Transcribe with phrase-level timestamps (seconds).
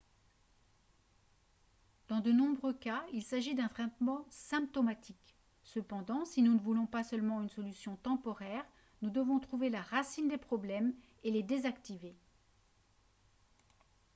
[2.07, 7.03] dans de nombreux cas il s'agit d'un traitement symptomatique cependant si nous ne voulons pas
[7.03, 8.65] seulement une solution temporaire
[9.03, 10.91] nous devons trouver la racine des problèmes
[11.23, 12.15] et les désactiver